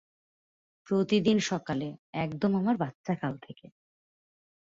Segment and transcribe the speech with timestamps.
[0.87, 1.87] প্রতিদিন সকালে,
[2.15, 3.65] একদম আমার বাচ্চাকাল থেকে।